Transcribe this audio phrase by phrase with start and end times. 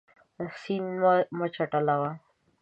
[0.61, 1.03] سیند
[1.37, 2.11] مه چټلوه.